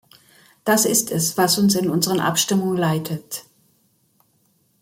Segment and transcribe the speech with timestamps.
[0.63, 3.45] Das ist es, was uns in unseren Abstimmungen leitet.